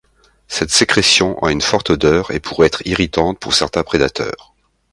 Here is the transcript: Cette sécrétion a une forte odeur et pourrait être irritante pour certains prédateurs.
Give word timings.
Cette 0.47 0.71
sécrétion 0.71 1.37
a 1.43 1.51
une 1.51 1.61
forte 1.61 1.91
odeur 1.91 2.31
et 2.31 2.39
pourrait 2.39 2.65
être 2.65 2.81
irritante 2.87 3.37
pour 3.37 3.53
certains 3.53 3.83
prédateurs. 3.83 4.55